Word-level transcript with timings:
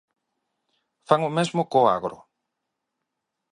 Fan 1.07 1.21
o 1.29 1.31
mesmo 1.37 1.61
co 1.71 1.81
agro. 1.95 2.17